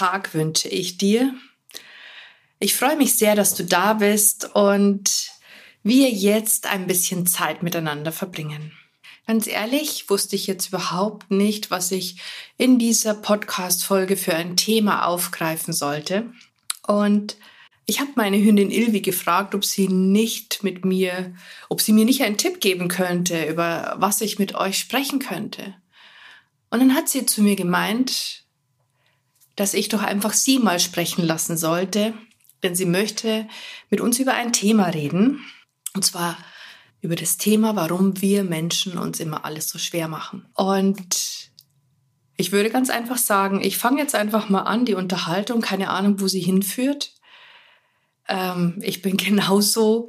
[0.00, 1.34] Tag wünsche ich dir.
[2.58, 5.30] Ich freue mich sehr, dass du da bist und
[5.82, 8.72] wir jetzt ein bisschen Zeit miteinander verbringen.
[9.26, 12.16] Ganz ehrlich, wusste ich jetzt überhaupt nicht, was ich
[12.56, 16.32] in dieser Podcast-Folge für ein Thema aufgreifen sollte.
[16.86, 17.36] Und
[17.84, 21.34] ich habe meine Hündin Ilvi gefragt, ob sie nicht mit mir,
[21.68, 25.74] ob sie mir nicht einen Tipp geben könnte, über was ich mit euch sprechen könnte.
[26.70, 28.39] Und dann hat sie zu mir gemeint,
[29.60, 32.14] dass ich doch einfach sie mal sprechen lassen sollte,
[32.62, 33.46] denn sie möchte
[33.90, 35.44] mit uns über ein Thema reden.
[35.92, 36.38] Und zwar
[37.02, 40.46] über das Thema, warum wir Menschen uns immer alles so schwer machen.
[40.54, 41.50] Und
[42.38, 46.22] ich würde ganz einfach sagen, ich fange jetzt einfach mal an, die Unterhaltung, keine Ahnung,
[46.22, 47.12] wo sie hinführt.
[48.28, 50.08] Ähm, ich bin genauso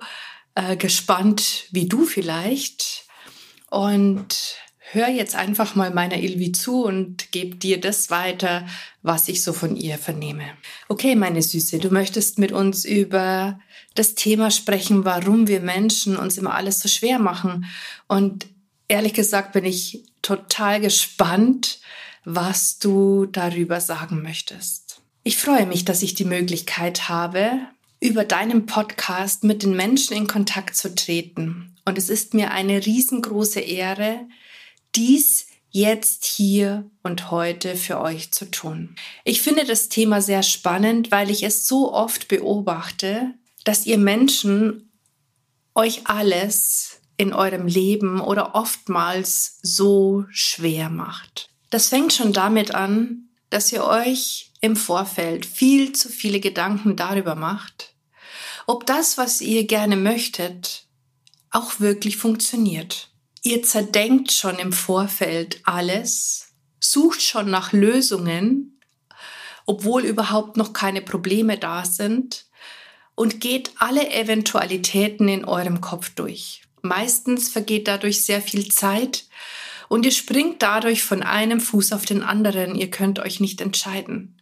[0.56, 3.04] äh, gespannt wie du vielleicht.
[3.70, 4.56] Und
[4.94, 8.66] hör jetzt einfach mal meiner Ilvi zu und gebe dir das weiter,
[9.02, 10.44] was ich so von ihr vernehme.
[10.90, 13.60] Okay, meine Süße, du möchtest mit uns über
[13.96, 17.66] das Thema sprechen, warum wir Menschen uns immer alles so schwer machen.
[18.08, 18.48] Und
[18.88, 21.80] ehrlich gesagt bin ich total gespannt,
[22.26, 25.02] was du darüber sagen möchtest.
[25.24, 27.52] Ich freue mich, dass ich die Möglichkeit habe,
[28.00, 31.76] über deinen Podcast mit den Menschen in Kontakt zu treten.
[31.86, 34.28] Und es ist mir eine riesengroße Ehre,
[34.96, 38.96] dies jetzt hier und heute für euch zu tun.
[39.24, 44.92] Ich finde das Thema sehr spannend, weil ich es so oft beobachte, dass ihr Menschen
[45.74, 51.50] euch alles in eurem Leben oder oftmals so schwer macht.
[51.70, 57.36] Das fängt schon damit an, dass ihr euch im Vorfeld viel zu viele Gedanken darüber
[57.36, 57.96] macht,
[58.68, 60.86] ob das, was ihr gerne möchtet,
[61.50, 63.11] auch wirklich funktioniert.
[63.44, 68.80] Ihr zerdenkt schon im Vorfeld alles, sucht schon nach Lösungen,
[69.66, 72.46] obwohl überhaupt noch keine Probleme da sind
[73.16, 76.62] und geht alle Eventualitäten in eurem Kopf durch.
[76.84, 79.26] Meistens vergeht dadurch sehr viel Zeit
[79.90, 82.76] und ihr springt dadurch von einem Fuß auf den anderen.
[82.76, 84.42] Ihr könnt euch nicht entscheiden.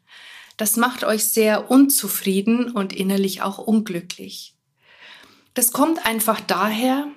[0.57, 4.55] Das macht euch sehr unzufrieden und innerlich auch unglücklich.
[5.53, 7.07] Das kommt einfach daher,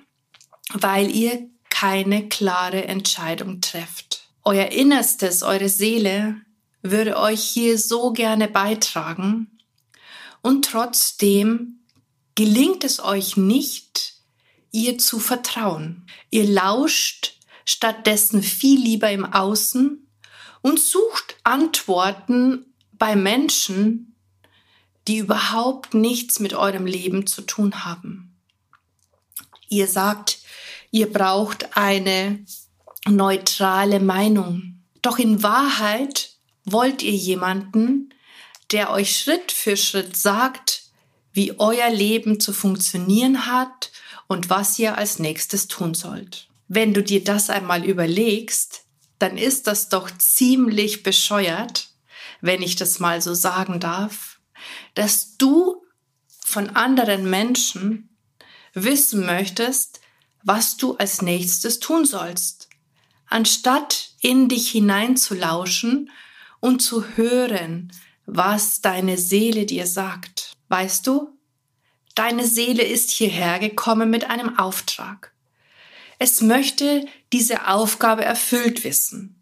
[0.73, 4.27] weil ihr keine klare Entscheidung trefft.
[4.43, 6.39] Euer Innerstes, eure Seele
[6.83, 9.57] würde euch hier so gerne beitragen
[10.43, 11.79] und trotzdem
[12.35, 14.13] gelingt es euch nicht,
[14.71, 16.05] ihr zu vertrauen.
[16.29, 20.07] Ihr lauscht stattdessen viel lieber im Außen
[20.61, 24.15] und sucht Antworten bei Menschen,
[25.07, 28.37] die überhaupt nichts mit eurem Leben zu tun haben.
[29.69, 30.42] Ihr sagt,
[30.93, 32.45] ihr braucht eine
[33.07, 34.83] neutrale Meinung.
[35.01, 38.13] Doch in Wahrheit wollt ihr jemanden,
[38.71, 40.83] der euch Schritt für Schritt sagt,
[41.33, 43.91] wie euer Leben zu funktionieren hat
[44.27, 46.47] und was ihr als nächstes tun sollt.
[46.67, 48.85] Wenn du dir das einmal überlegst,
[49.17, 51.89] dann ist das doch ziemlich bescheuert,
[52.39, 54.39] wenn ich das mal so sagen darf,
[54.93, 55.83] dass du
[56.45, 58.15] von anderen Menschen
[58.75, 60.02] wissen möchtest,
[60.43, 62.69] was du als nächstes tun sollst,
[63.27, 66.11] anstatt in dich hineinzulauschen
[66.59, 67.91] und zu hören,
[68.25, 70.53] was deine Seele dir sagt.
[70.69, 71.37] Weißt du,
[72.15, 75.33] deine Seele ist hierher gekommen mit einem Auftrag.
[76.19, 79.41] Es möchte diese Aufgabe erfüllt wissen.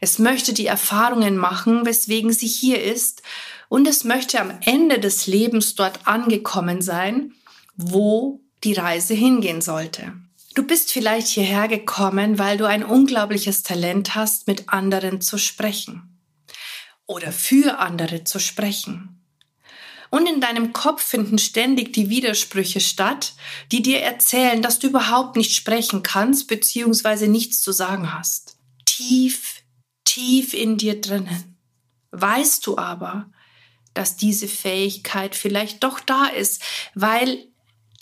[0.00, 3.22] Es möchte die Erfahrungen machen, weswegen sie hier ist,
[3.68, 7.32] und es möchte am Ende des Lebens dort angekommen sein,
[7.74, 10.12] wo die Reise hingehen sollte.
[10.54, 16.18] Du bist vielleicht hierher gekommen, weil du ein unglaubliches Talent hast, mit anderen zu sprechen
[17.06, 19.22] oder für andere zu sprechen.
[20.10, 23.32] Und in deinem Kopf finden ständig die Widersprüche statt,
[23.70, 27.28] die dir erzählen, dass du überhaupt nicht sprechen kannst bzw.
[27.28, 28.58] nichts zu sagen hast.
[28.84, 29.62] Tief,
[30.04, 31.56] tief in dir drinnen.
[32.10, 33.30] Weißt du aber,
[33.94, 36.62] dass diese Fähigkeit vielleicht doch da ist,
[36.94, 37.51] weil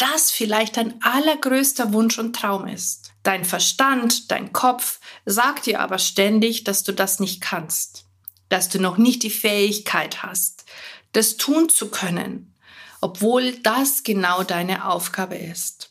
[0.01, 3.13] das vielleicht dein allergrößter Wunsch und Traum ist.
[3.23, 8.07] Dein Verstand, dein Kopf sagt dir aber ständig, dass du das nicht kannst.
[8.51, 10.65] dass du noch nicht die Fähigkeit hast,
[11.13, 12.55] das tun zu können,
[13.01, 15.89] obwohl das genau deine Aufgabe ist.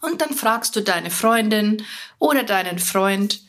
[0.00, 1.84] Und dann fragst du deine Freundin
[2.18, 3.42] oder deinen Freund,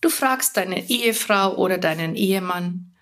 [0.00, 2.94] du fragst deine Ehefrau oder deinen Ehemann,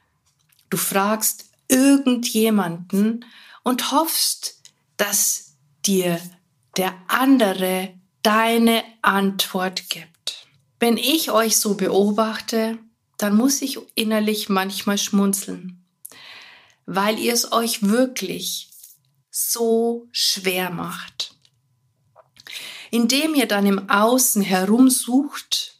[0.71, 3.25] du fragst irgendjemanden
[3.63, 4.63] und hoffst,
[4.97, 5.46] dass
[5.87, 6.21] dir
[6.77, 10.47] der andere deine Antwort gibt.
[10.79, 12.79] Wenn ich euch so beobachte,
[13.19, 15.85] dann muss ich innerlich manchmal schmunzeln,
[16.85, 18.71] weil ihr es euch wirklich
[19.31, 21.35] so schwer macht.
[22.91, 25.76] Indem ihr dann im Außen herumsucht,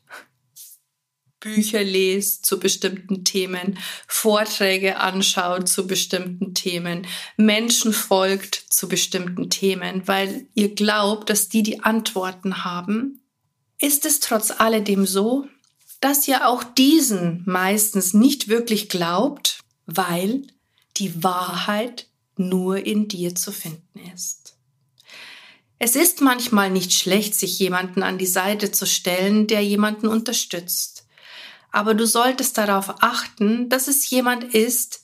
[1.55, 7.07] Bücher lest zu bestimmten Themen, Vorträge anschaut zu bestimmten Themen,
[7.37, 13.21] Menschen folgt zu bestimmten Themen, weil ihr glaubt, dass die die Antworten haben,
[13.79, 15.47] ist es trotz alledem so,
[16.01, 20.43] dass ihr auch diesen meistens nicht wirklich glaubt, weil
[20.97, 24.57] die Wahrheit nur in dir zu finden ist.
[25.79, 30.96] Es ist manchmal nicht schlecht, sich jemanden an die Seite zu stellen, der jemanden unterstützt.
[31.77, 35.03] Aber du solltest darauf achten, dass es jemand ist,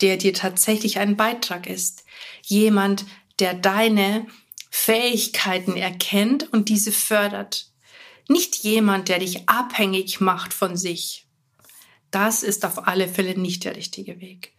[0.00, 2.02] der dir tatsächlich ein Beitrag ist.
[2.46, 3.04] Jemand,
[3.40, 4.26] der deine
[4.70, 7.70] Fähigkeiten erkennt und diese fördert.
[8.26, 11.26] Nicht jemand, der dich abhängig macht von sich.
[12.10, 14.54] Das ist auf alle Fälle nicht der richtige Weg.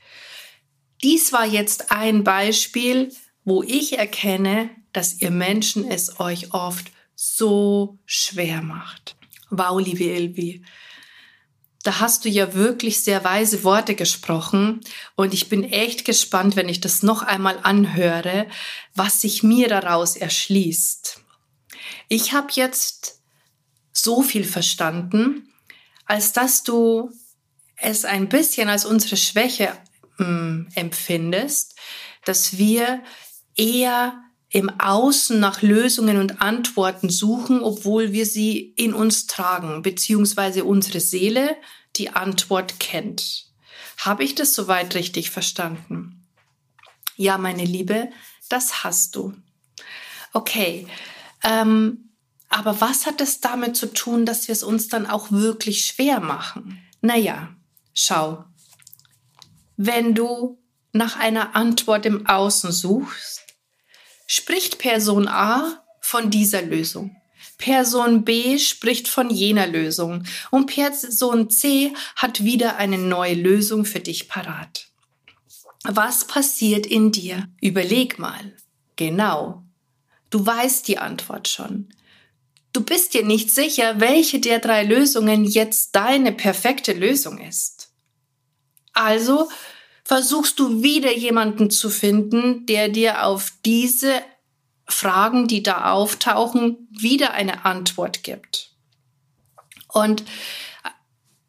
[1.02, 3.12] Dies war jetzt ein Beispiel,
[3.44, 9.16] wo ich erkenne, dass ihr Menschen es euch oft so schwer macht.
[9.50, 10.64] Wow, liebe Ilvi,
[11.84, 14.82] da hast du ja wirklich sehr weise Worte gesprochen
[15.16, 18.48] und ich bin echt gespannt, wenn ich das noch einmal anhöre,
[18.96, 21.22] was sich mir daraus erschließt.
[22.10, 23.22] Ich habe jetzt
[23.94, 25.54] so viel verstanden,
[26.06, 27.12] als dass du
[27.78, 29.72] es ein bisschen als unsere Schwäche
[30.18, 31.76] mh, hm, empfindest,
[32.26, 33.02] dass wir
[33.56, 40.64] eher im Außen nach Lösungen und Antworten suchen, obwohl wir sie in uns tragen, beziehungsweise
[40.64, 41.56] unsere Seele
[41.96, 43.46] die Antwort kennt.
[43.98, 46.26] Habe ich das soweit richtig verstanden?
[47.16, 48.10] Ja, meine Liebe,
[48.48, 49.34] das hast du.
[50.34, 50.88] Okay,
[51.44, 52.10] ähm,
[52.50, 56.20] aber was hat es damit zu tun, dass wir es uns dann auch wirklich schwer
[56.20, 56.82] machen?
[57.02, 57.56] Naja,
[57.94, 58.46] schau,
[59.78, 60.60] wenn du
[60.92, 63.49] nach einer Antwort im Außen suchst,
[64.30, 67.16] spricht Person A von dieser Lösung.
[67.58, 74.00] Person B spricht von jener Lösung und Person C hat wieder eine neue Lösung für
[74.00, 74.88] dich parat.
[75.84, 77.50] Was passiert in dir?
[77.60, 78.54] Überleg mal.
[78.98, 79.64] Genau.
[80.30, 81.90] Du weißt die Antwort schon.
[82.72, 87.92] Du bist dir nicht sicher, welche der drei Lösungen jetzt deine perfekte Lösung ist.
[88.94, 89.50] Also
[90.10, 94.24] versuchst du wieder jemanden zu finden, der dir auf diese
[94.88, 98.72] Fragen, die da auftauchen, wieder eine Antwort gibt.
[99.88, 100.24] Und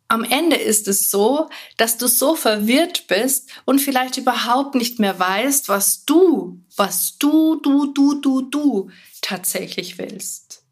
[0.09, 1.49] am Ende ist es so,
[1.79, 7.59] dass du so verwirrt bist und vielleicht überhaupt nicht mehr weißt, was du, was du,
[7.63, 8.91] du, du, du, du
[9.23, 10.65] tatsächlich willst.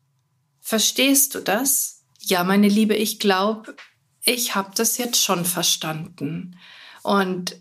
[0.61, 2.05] Verstehst du das?
[2.21, 3.75] Ja, meine Liebe, ich glaube,
[4.27, 6.59] ich habe das jetzt schon verstanden.
[7.03, 7.57] Und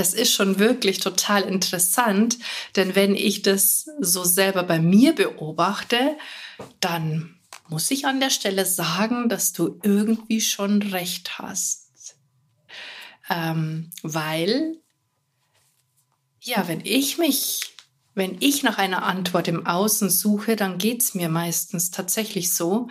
[0.00, 2.38] das ist schon wirklich total interessant,
[2.74, 6.16] denn wenn ich das so selber bei mir beobachte,
[6.80, 7.38] dann
[7.68, 12.16] muss ich an der Stelle sagen, dass du irgendwie schon recht hast.
[13.28, 14.78] Ähm, weil,
[16.40, 17.60] ja, wenn ich mich
[18.14, 22.88] wenn ich nach einer Antwort im Außen suche, dann geht es mir meistens tatsächlich so.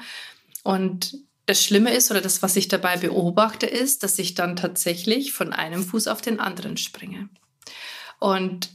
[0.63, 1.17] Und
[1.49, 5.51] das Schlimme ist oder das, was ich dabei beobachte, ist, dass ich dann tatsächlich von
[5.51, 7.27] einem Fuß auf den anderen springe.
[8.19, 8.69] Und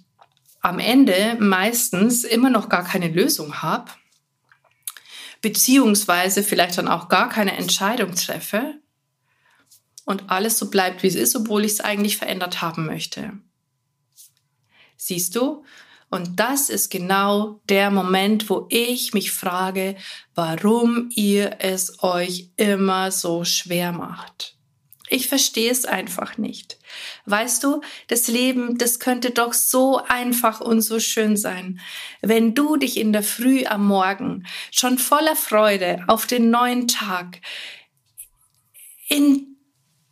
[0.61, 3.93] am Ende meistens immer noch gar keine Lösung habe,
[5.41, 8.75] beziehungsweise vielleicht dann auch gar keine Entscheidung treffe
[10.05, 13.35] und alles so bleibt, wie es ist, obwohl ich es eigentlich verändert haben möchte.
[14.97, 15.65] Siehst du,
[16.15, 19.97] und das ist genau der Moment, wo ich mich frage,
[20.37, 24.55] warum ihr es euch immer so schwer macht.
[25.09, 26.79] Ich verstehe es einfach nicht.
[27.27, 31.81] Weißt du, das Leben, das könnte doch so einfach und so schön sein,
[32.23, 37.41] wenn du dich in der Früh am Morgen schon voller Freude auf den neuen Tag
[39.09, 39.54] in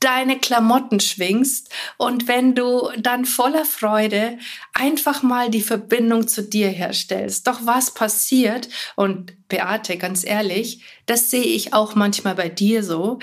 [0.02, 4.38] deine Klamotten schwingst und wenn du dann voller Freude
[4.74, 7.46] einfach mal die Verbindung zu dir herstellst.
[7.46, 8.68] Doch was passiert?
[8.96, 13.18] Und Beate, ganz ehrlich, das sehe ich auch manchmal bei dir so.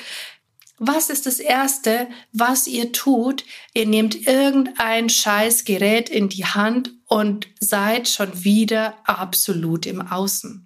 [0.77, 3.43] Was ist das Erste, was ihr tut?
[3.73, 10.65] Ihr nehmt irgendein Scheißgerät in die Hand und seid schon wieder absolut im Außen.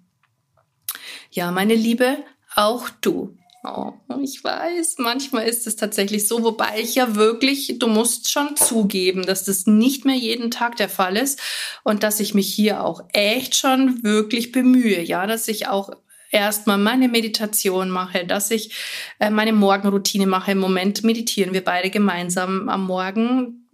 [1.32, 2.18] Ja, meine Liebe,
[2.54, 3.36] auch du.
[3.66, 8.56] Oh, ich weiß, manchmal ist es tatsächlich so, wobei ich ja wirklich, du musst schon
[8.56, 11.40] zugeben, dass das nicht mehr jeden Tag der Fall ist
[11.82, 15.92] und dass ich mich hier auch echt schon wirklich bemühe, ja, dass ich auch
[16.30, 18.74] erstmal meine Meditation mache, dass ich
[19.18, 20.52] äh, meine Morgenroutine mache.
[20.52, 23.70] Im Moment meditieren wir beide gemeinsam am Morgen.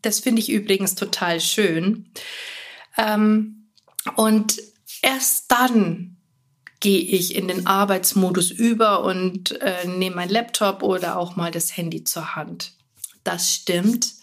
[0.00, 2.10] Das finde ich übrigens total schön.
[2.96, 3.68] Ähm,
[4.16, 4.62] und
[5.02, 6.16] erst dann
[6.80, 11.76] gehe ich in den Arbeitsmodus über und äh, nehme mein Laptop oder auch mal das
[11.76, 12.72] Handy zur Hand.
[13.22, 14.14] Das stimmt,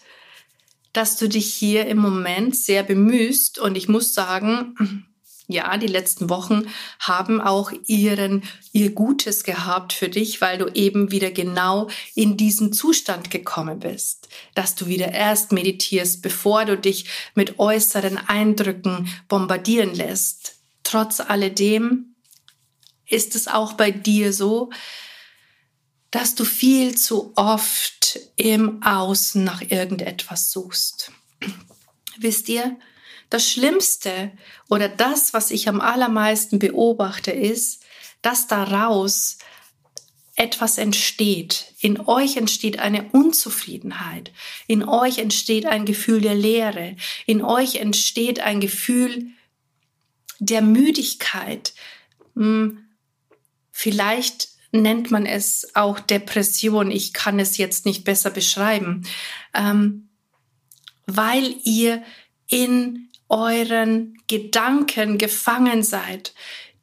[0.92, 5.06] dass du dich hier im Moment sehr bemühst und ich muss sagen,
[5.46, 6.64] ja, die letzten Wochen
[6.98, 12.72] haben auch ihren, ihr Gutes gehabt für dich, weil du eben wieder genau in diesen
[12.72, 19.94] Zustand gekommen bist, dass du wieder erst meditierst, bevor du dich mit äußeren Eindrücken bombardieren
[19.94, 20.56] lässt.
[20.82, 22.16] Trotz alledem
[23.08, 24.70] ist es auch bei dir so,
[26.10, 31.12] dass du viel zu oft im Außen nach irgendetwas suchst.
[32.18, 32.78] Wisst ihr,
[33.30, 34.32] das Schlimmste
[34.70, 37.82] oder das, was ich am allermeisten beobachte, ist,
[38.22, 39.38] dass daraus
[40.34, 41.74] etwas entsteht.
[41.80, 44.32] In euch entsteht eine Unzufriedenheit.
[44.66, 46.96] In euch entsteht ein Gefühl der Leere.
[47.26, 49.26] In euch entsteht ein Gefühl
[50.38, 51.74] der Müdigkeit.
[52.34, 52.87] Hm,
[53.78, 56.90] vielleicht nennt man es auch Depression.
[56.90, 59.06] Ich kann es jetzt nicht besser beschreiben,
[59.54, 60.08] ähm,
[61.06, 62.02] weil ihr
[62.48, 66.34] in euren Gedanken gefangen seid,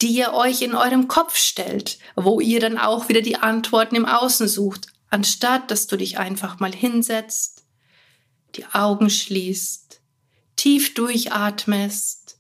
[0.02, 4.06] die ihr euch in eurem Kopf stellt, wo ihr dann auch wieder die Antworten im
[4.06, 7.66] Außen sucht, anstatt dass du dich einfach mal hinsetzt,
[8.56, 10.00] die Augen schließt,
[10.56, 12.38] tief durchatmest,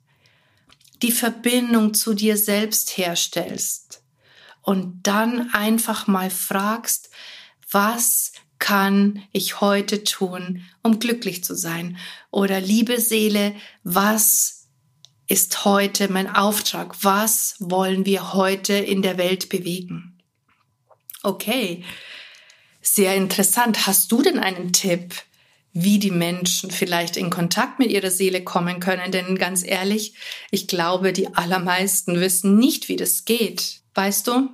[1.02, 4.05] die Verbindung zu dir selbst herstellst
[4.66, 7.12] und dann einfach mal fragst,
[7.70, 11.98] was kann ich heute tun, um glücklich zu sein?
[12.32, 14.68] Oder liebe Seele, was
[15.28, 17.04] ist heute mein Auftrag?
[17.04, 20.18] Was wollen wir heute in der Welt bewegen?
[21.22, 21.84] Okay,
[22.82, 23.86] sehr interessant.
[23.86, 25.14] Hast du denn einen Tipp,
[25.78, 29.12] wie die Menschen vielleicht in Kontakt mit ihrer Seele kommen können?
[29.12, 30.16] Denn ganz ehrlich,
[30.50, 33.82] ich glaube, die allermeisten wissen nicht, wie das geht.
[33.94, 34.50] Weißt du?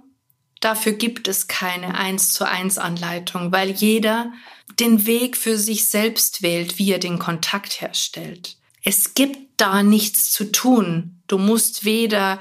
[0.62, 4.34] Dafür gibt es keine eins zu eins Anleitung, weil jeder
[4.80, 8.58] den Weg für sich selbst wählt, wie er den Kontakt herstellt.
[8.84, 11.22] Es gibt da nichts zu tun.
[11.28, 12.40] Du musst weder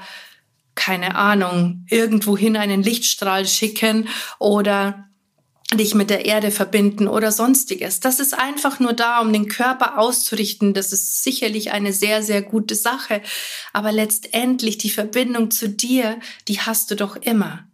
[0.73, 4.07] keine Ahnung, irgendwohin einen Lichtstrahl schicken
[4.39, 5.07] oder
[5.73, 7.99] dich mit der Erde verbinden oder sonstiges.
[7.99, 10.73] Das ist einfach nur da, um den Körper auszurichten.
[10.73, 13.21] Das ist sicherlich eine sehr, sehr gute Sache.
[13.73, 17.65] Aber letztendlich die Verbindung zu dir, die hast du doch immer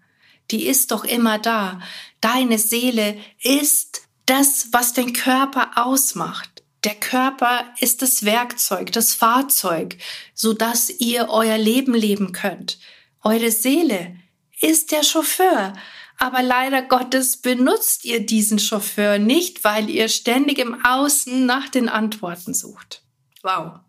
[0.51, 1.79] die ist doch immer da.
[2.21, 6.63] Deine Seele ist das, was den Körper ausmacht.
[6.83, 9.97] Der Körper ist das Werkzeug, das Fahrzeug,
[10.33, 12.79] so dass ihr euer Leben leben könnt.
[13.23, 14.15] Eure Seele
[14.61, 15.73] ist der Chauffeur.
[16.17, 21.89] Aber leider Gottes benutzt ihr diesen Chauffeur nicht, weil ihr ständig im Außen nach den
[21.89, 23.03] Antworten sucht.
[23.43, 23.79] Wow.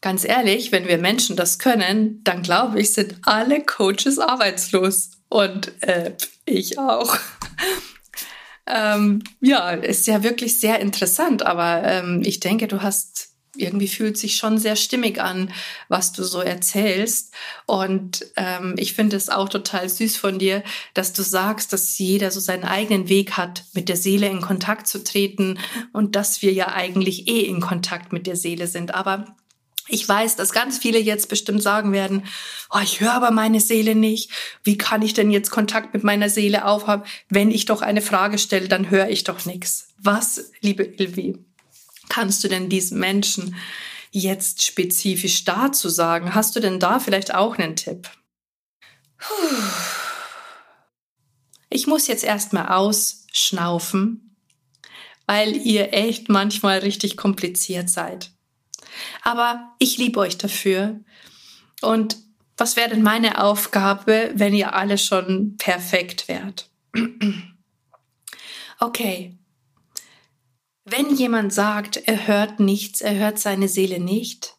[0.00, 5.10] Ganz ehrlich, wenn wir Menschen das können, dann glaube ich, sind alle Coaches arbeitslos.
[5.28, 7.16] Und äh, ich auch.
[8.66, 14.18] ähm, ja, ist ja wirklich sehr interessant, aber ähm, ich denke, du hast irgendwie fühlt
[14.18, 15.52] sich schon sehr stimmig an,
[15.88, 17.32] was du so erzählst.
[17.66, 20.62] Und ähm, ich finde es auch total süß von dir,
[20.94, 24.86] dass du sagst, dass jeder so seinen eigenen Weg hat, mit der Seele in Kontakt
[24.86, 25.58] zu treten
[25.92, 28.94] und dass wir ja eigentlich eh in Kontakt mit der Seele sind.
[28.94, 29.36] Aber
[29.88, 32.24] ich weiß, dass ganz viele jetzt bestimmt sagen werden,
[32.70, 34.30] oh, ich höre aber meine Seele nicht.
[34.64, 37.04] Wie kann ich denn jetzt Kontakt mit meiner Seele aufhaben?
[37.28, 39.88] Wenn ich doch eine Frage stelle, dann höre ich doch nichts.
[39.98, 41.45] Was, liebe Ilvi,
[42.08, 43.56] kannst du denn diesen Menschen
[44.10, 46.34] jetzt spezifisch dazu sagen?
[46.34, 48.08] Hast du denn da vielleicht auch einen Tipp?
[51.68, 54.36] Ich muss jetzt erstmal ausschnaufen,
[55.26, 58.30] weil ihr echt manchmal richtig kompliziert seid.
[59.22, 61.00] Aber ich liebe euch dafür.
[61.82, 62.16] Und
[62.56, 66.70] was wäre denn meine Aufgabe, wenn ihr alle schon perfekt wärt?
[68.80, 69.36] okay.
[70.88, 74.54] Wenn jemand sagt, er hört nichts, er hört seine Seele nicht,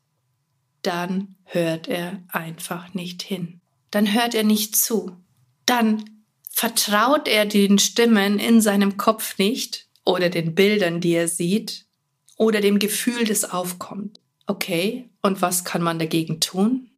[0.82, 3.62] dann hört er einfach nicht hin.
[3.92, 5.16] Dann hört er nicht zu.
[5.66, 6.04] Dann
[6.50, 11.86] vertraut er den Stimmen in seinem Kopf nicht oder den Bildern, die er sieht
[12.36, 14.20] oder dem Gefühl, das aufkommt.
[14.48, 16.90] Okay, und was kann man dagegen tun?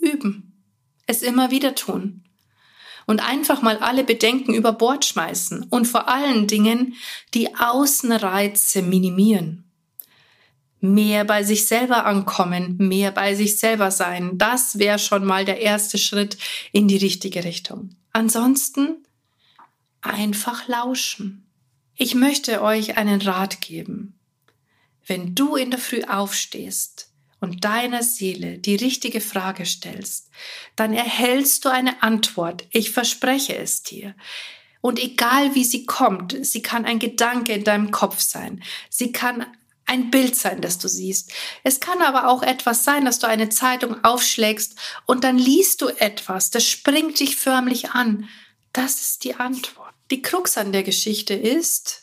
[0.00, 0.64] Üben.
[1.06, 2.24] Es immer wieder tun.
[3.06, 6.94] Und einfach mal alle Bedenken über Bord schmeißen und vor allen Dingen
[7.34, 9.64] die Außenreize minimieren.
[10.80, 15.60] Mehr bei sich selber ankommen, mehr bei sich selber sein, das wäre schon mal der
[15.60, 16.38] erste Schritt
[16.72, 17.90] in die richtige Richtung.
[18.12, 18.96] Ansonsten
[20.00, 21.46] einfach lauschen.
[21.94, 24.18] Ich möchte euch einen Rat geben.
[25.06, 27.11] Wenn du in der Früh aufstehst
[27.42, 30.30] und deiner Seele die richtige Frage stellst,
[30.76, 32.64] dann erhältst du eine Antwort.
[32.70, 34.14] Ich verspreche es dir.
[34.80, 38.62] Und egal wie sie kommt, sie kann ein Gedanke in deinem Kopf sein.
[38.88, 39.44] Sie kann
[39.86, 41.32] ein Bild sein, das du siehst.
[41.64, 45.88] Es kann aber auch etwas sein, dass du eine Zeitung aufschlägst und dann liest du
[45.88, 48.28] etwas, das springt dich förmlich an.
[48.72, 49.92] Das ist die Antwort.
[50.10, 52.02] Die Krux an der Geschichte ist,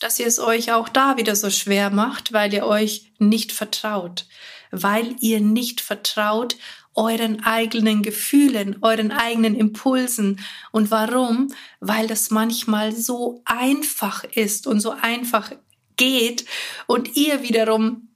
[0.00, 4.26] dass ihr es euch auch da wieder so schwer macht, weil ihr euch nicht vertraut,
[4.72, 6.56] weil ihr nicht vertraut
[6.94, 10.40] euren eigenen Gefühlen, euren eigenen Impulsen.
[10.72, 11.54] Und warum?
[11.80, 15.52] Weil das manchmal so einfach ist und so einfach
[15.96, 16.44] geht
[16.86, 18.08] und ihr wiederum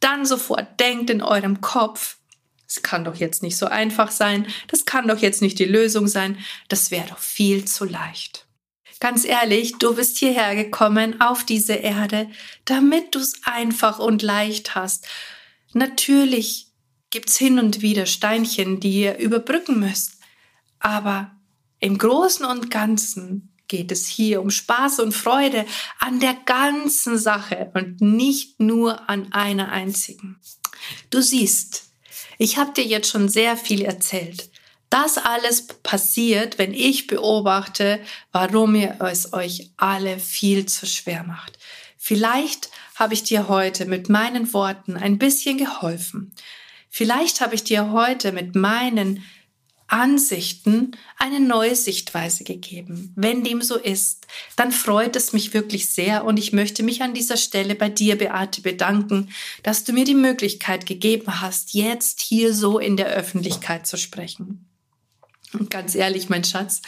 [0.00, 2.16] dann sofort denkt in eurem Kopf,
[2.66, 6.06] es kann doch jetzt nicht so einfach sein, das kann doch jetzt nicht die Lösung
[6.08, 8.46] sein, das wäre doch viel zu leicht.
[9.00, 12.28] Ganz ehrlich, du bist hierher gekommen auf diese Erde,
[12.66, 15.06] damit du es einfach und leicht hast.
[15.72, 16.68] Natürlich
[17.10, 20.18] gibt's hin und wieder Steinchen, die ihr überbrücken müsst.
[20.78, 21.32] Aber
[21.78, 25.64] im Großen und Ganzen geht es hier um Spaß und Freude
[25.98, 30.40] an der ganzen Sache und nicht nur an einer einzigen.
[31.10, 31.84] Du siehst,
[32.38, 34.50] ich habe dir jetzt schon sehr viel erzählt.
[34.90, 38.00] Das alles passiert, wenn ich beobachte,
[38.32, 41.58] warum ihr es euch alle viel zu schwer macht.
[42.02, 46.32] Vielleicht habe ich dir heute mit meinen Worten ein bisschen geholfen.
[46.88, 49.22] Vielleicht habe ich dir heute mit meinen
[49.86, 53.12] Ansichten eine neue Sichtweise gegeben.
[53.16, 57.12] Wenn dem so ist, dann freut es mich wirklich sehr und ich möchte mich an
[57.12, 59.28] dieser Stelle bei dir, Beate, bedanken,
[59.62, 64.69] dass du mir die Möglichkeit gegeben hast, jetzt hier so in der Öffentlichkeit zu sprechen.
[65.52, 66.80] Und ganz ehrlich, mein Schatz,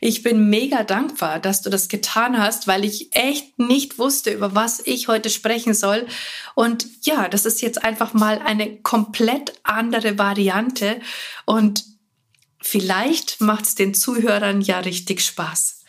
[0.00, 4.54] ich bin mega dankbar, dass du das getan hast, weil ich echt nicht wusste, über
[4.54, 6.06] was ich heute sprechen soll.
[6.54, 11.00] Und ja, das ist jetzt einfach mal eine komplett andere Variante.
[11.46, 11.84] Und
[12.60, 15.80] vielleicht macht es den Zuhörern ja richtig Spaß.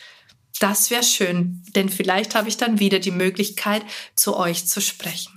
[0.59, 3.83] Das wäre schön, denn vielleicht habe ich dann wieder die Möglichkeit,
[4.15, 5.33] zu euch zu sprechen.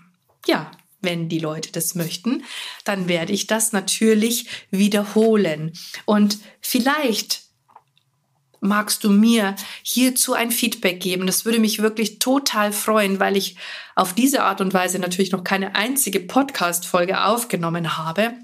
[0.47, 0.71] Ja,
[1.07, 2.45] wenn die Leute das möchten,
[2.85, 5.73] dann werde ich das natürlich wiederholen.
[6.05, 7.47] Und vielleicht
[8.61, 11.27] magst du mir hierzu ein Feedback geben.
[11.27, 13.57] Das würde mich wirklich total freuen, weil ich
[13.95, 18.35] auf diese Art und Weise natürlich noch keine einzige Podcast-Folge aufgenommen habe.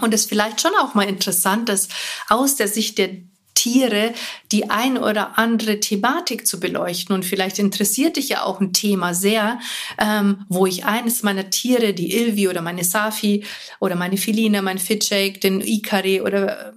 [0.00, 1.92] Und es vielleicht schon auch mal interessant ist,
[2.28, 3.10] aus der Sicht der
[3.58, 4.14] Tiere
[4.52, 7.12] die ein oder andere Thematik zu beleuchten.
[7.12, 9.58] Und vielleicht interessiert dich ja auch ein Thema sehr,
[9.98, 13.44] ähm, wo ich eines meiner Tiere, die Ilvi oder meine Safi
[13.80, 16.72] oder meine Feline, mein Fitshake, den Ikari oder äh,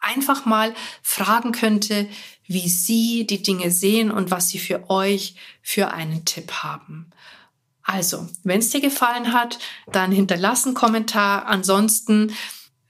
[0.00, 2.08] einfach mal fragen könnte,
[2.46, 7.10] wie Sie die Dinge sehen und was Sie für euch für einen Tipp haben.
[7.82, 9.58] Also, wenn es dir gefallen hat,
[9.92, 11.46] dann hinterlass einen Kommentar.
[11.46, 12.32] Ansonsten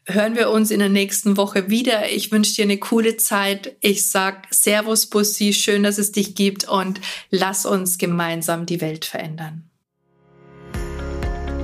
[0.09, 2.11] hören wir uns in der nächsten Woche wieder.
[2.11, 3.77] Ich wünsche dir eine coole Zeit.
[3.81, 9.05] Ich sag Servus Bussi, schön, dass es dich gibt und lass uns gemeinsam die Welt
[9.05, 9.69] verändern.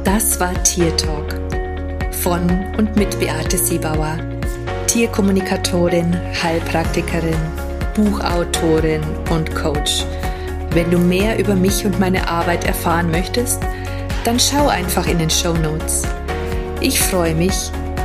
[0.05, 1.41] Das war Tier Talk
[2.11, 4.19] von und mit Beate Siebauer,
[4.87, 7.39] Tierkommunikatorin, Heilpraktikerin,
[7.95, 10.05] Buchautorin und Coach.
[10.71, 13.61] Wenn du mehr über mich und meine Arbeit erfahren möchtest,
[14.25, 16.03] dann schau einfach in den Show Notes.
[16.81, 17.71] Ich freue mich,